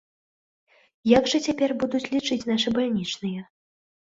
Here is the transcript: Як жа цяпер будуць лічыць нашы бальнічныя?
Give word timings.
Як 1.17 1.23
жа 1.33 1.37
цяпер 1.47 1.69
будуць 1.83 2.03
лічыць 2.15 2.41
нашы 2.51 2.69
бальнічныя? 2.79 3.41